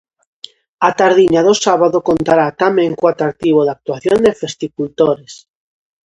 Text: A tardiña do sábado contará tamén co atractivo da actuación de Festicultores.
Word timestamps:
A 0.87 0.89
tardiña 0.99 1.41
do 1.47 1.53
sábado 1.65 1.97
contará 2.09 2.47
tamén 2.63 2.91
co 2.99 3.05
atractivo 3.09 3.59
da 3.63 3.75
actuación 3.77 4.17
de 4.25 4.37
Festicultores. 4.41 5.33